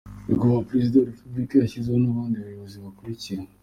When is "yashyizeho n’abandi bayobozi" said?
1.55-2.75